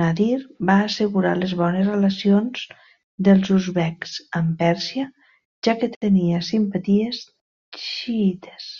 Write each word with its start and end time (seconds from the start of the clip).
Nadir 0.00 0.36
va 0.68 0.74
assegurar 0.82 1.30
les 1.38 1.54
bones 1.60 1.88
relacions 1.88 2.66
dels 3.28 3.50
uzbeks 3.56 4.14
amb 4.40 4.54
Pèrsia, 4.60 5.06
ja 5.68 5.74
que 5.82 5.88
tenia 5.98 6.44
simpaties 6.50 7.24
xiïtes. 7.88 8.70